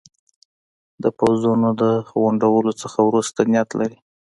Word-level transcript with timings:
د 1.03 1.05
پوځونو 1.17 1.69
د 1.81 1.83
غونډولو 2.11 2.71
څخه 2.81 2.99
وروسته 3.07 3.39
نیت 3.51 3.69
لري. 3.79 3.97